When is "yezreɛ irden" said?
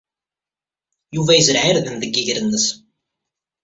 1.37-1.95